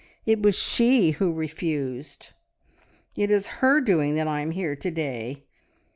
[0.25, 2.31] It was she who refused.
[3.15, 5.43] It is her doing that I am here to day.